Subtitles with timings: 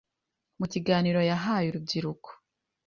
[0.59, 2.29] mu kiganiro yahaye urubyiruko